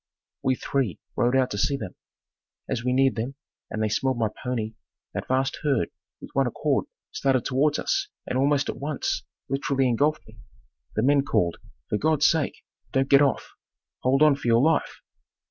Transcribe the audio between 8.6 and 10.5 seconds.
at once literally engulfed me.